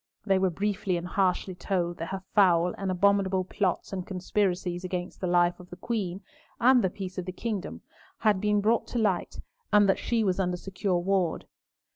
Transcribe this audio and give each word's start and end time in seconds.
They 0.25 0.39
were 0.39 0.49
briefly 0.49 0.97
and 0.97 1.05
harshly 1.07 1.53
told 1.53 1.97
that 1.97 2.07
her 2.07 2.23
foul 2.33 2.73
and 2.75 2.89
abominable 2.89 3.43
plots 3.43 3.93
and 3.93 4.03
conspiracies 4.03 4.83
against 4.83 5.21
the 5.21 5.27
life 5.27 5.59
of 5.59 5.69
the 5.69 5.75
Queen, 5.75 6.21
and 6.59 6.83
the 6.83 6.89
peace 6.89 7.19
of 7.19 7.25
the 7.25 7.31
Kingdom, 7.31 7.81
had 8.17 8.41
been 8.41 8.61
brought 8.61 8.87
to 8.87 8.97
light, 8.97 9.39
and 9.71 9.87
that 9.87 9.99
she 9.99 10.23
was 10.23 10.39
under 10.39 10.57
secure 10.57 10.97
ward. 10.97 11.45